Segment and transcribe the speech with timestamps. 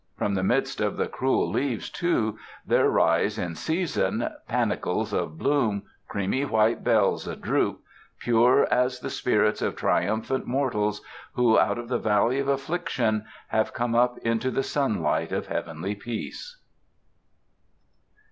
[0.17, 5.83] From the midst of the cruel leaves, too, there rise, in season, panicles of bloom,
[6.07, 7.77] creamy white bells adroop,
[8.17, 11.03] pure as the spirits of triumphant mortals
[11.33, 15.45] who, out of the valley of affliction, have come up into the sun light of
[15.45, 16.57] heavenly peace.